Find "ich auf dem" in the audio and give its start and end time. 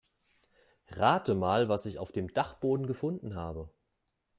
1.85-2.33